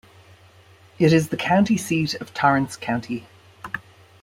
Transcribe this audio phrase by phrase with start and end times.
[0.97, 3.27] It is the county seat of Torrance County.